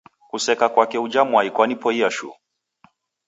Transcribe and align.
Kuseka 0.29 0.67
kwake 0.69 0.97
uja 0.97 1.21
mwai 1.25 1.49
kwanipoia 1.55 2.11
shuu 2.15 2.33